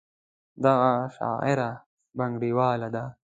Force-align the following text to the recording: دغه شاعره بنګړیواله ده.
دغه 0.63 0.91
شاعره 1.17 1.69
بنګړیواله 2.17 2.87
ده. 2.95 3.05